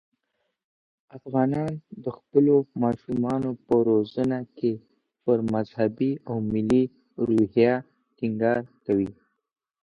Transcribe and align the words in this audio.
افغانان 1.17 1.71
د 2.03 2.05
خپلو 2.17 2.55
ماشومانو 2.83 3.49
په 3.65 3.73
روزنه 3.89 4.39
کې 4.57 4.73
پر 5.23 5.37
مذهبي 5.53 6.11
او 6.29 6.35
ملي 6.53 6.83
روحیه 7.27 7.73
ټینګار 8.17 8.59
کوي. 8.85 9.09